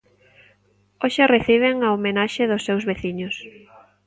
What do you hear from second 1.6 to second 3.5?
a homenaxe dos seus veciños.